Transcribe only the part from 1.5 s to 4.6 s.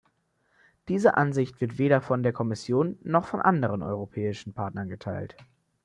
wird weder von der Kommission noch von anderen europäischen